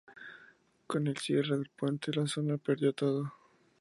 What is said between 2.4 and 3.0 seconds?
perdió